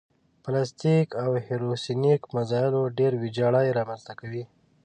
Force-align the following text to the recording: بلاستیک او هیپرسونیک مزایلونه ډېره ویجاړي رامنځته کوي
بلاستیک 0.43 1.07
او 1.23 1.29
هیپرسونیک 1.47 2.21
مزایلونه 2.35 2.95
ډېره 2.97 3.15
ویجاړي 3.23 3.75
رامنځته 3.77 4.13
کوي 4.19 4.43